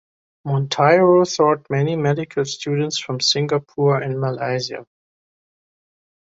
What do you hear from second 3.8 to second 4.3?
and